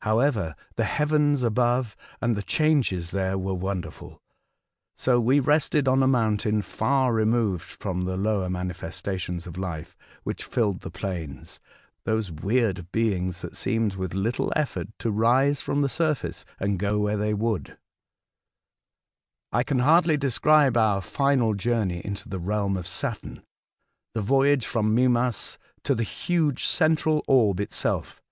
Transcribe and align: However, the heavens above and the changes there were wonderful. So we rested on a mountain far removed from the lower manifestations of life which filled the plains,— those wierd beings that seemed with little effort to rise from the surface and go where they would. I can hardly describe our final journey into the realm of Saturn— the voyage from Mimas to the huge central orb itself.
However, 0.00 0.54
the 0.76 0.84
heavens 0.86 1.42
above 1.42 1.98
and 2.22 2.34
the 2.34 2.42
changes 2.42 3.10
there 3.10 3.36
were 3.36 3.52
wonderful. 3.52 4.22
So 4.96 5.20
we 5.20 5.38
rested 5.38 5.86
on 5.86 6.02
a 6.02 6.06
mountain 6.06 6.62
far 6.62 7.12
removed 7.12 7.62
from 7.78 8.06
the 8.06 8.16
lower 8.16 8.48
manifestations 8.48 9.46
of 9.46 9.58
life 9.58 9.94
which 10.24 10.44
filled 10.44 10.80
the 10.80 10.90
plains,— 10.90 11.60
those 12.06 12.30
wierd 12.32 12.90
beings 12.90 13.42
that 13.42 13.54
seemed 13.54 13.96
with 13.96 14.14
little 14.14 14.50
effort 14.56 14.88
to 15.00 15.10
rise 15.10 15.60
from 15.60 15.82
the 15.82 15.90
surface 15.90 16.46
and 16.58 16.78
go 16.78 16.98
where 16.98 17.18
they 17.18 17.34
would. 17.34 17.76
I 19.52 19.62
can 19.62 19.80
hardly 19.80 20.16
describe 20.16 20.78
our 20.78 21.02
final 21.02 21.52
journey 21.52 22.00
into 22.02 22.30
the 22.30 22.40
realm 22.40 22.78
of 22.78 22.86
Saturn— 22.86 23.42
the 24.14 24.22
voyage 24.22 24.64
from 24.66 24.94
Mimas 24.94 25.58
to 25.82 25.94
the 25.94 26.02
huge 26.02 26.64
central 26.64 27.22
orb 27.28 27.60
itself. 27.60 28.22